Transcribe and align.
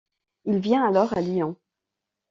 Il 0.45 0.57
vient 0.57 0.83
alors 0.87 1.15
à 1.15 1.21
Lyon. 1.21 1.55